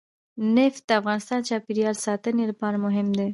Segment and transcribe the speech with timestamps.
[0.55, 3.27] نفت د افغانستان د چاپیریال ساتنې لپاره مهم دي.